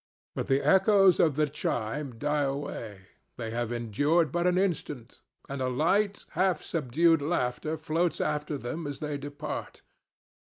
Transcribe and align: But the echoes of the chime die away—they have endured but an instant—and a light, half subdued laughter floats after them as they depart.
But 0.33 0.47
the 0.47 0.61
echoes 0.63 1.19
of 1.19 1.35
the 1.35 1.45
chime 1.47 2.17
die 2.17 2.41
away—they 2.41 3.51
have 3.51 3.71
endured 3.71 4.31
but 4.31 4.47
an 4.47 4.57
instant—and 4.57 5.61
a 5.61 5.69
light, 5.69 6.25
half 6.31 6.63
subdued 6.63 7.21
laughter 7.21 7.77
floats 7.77 8.19
after 8.19 8.57
them 8.57 8.87
as 8.87 8.99
they 8.99 9.19
depart. 9.19 9.83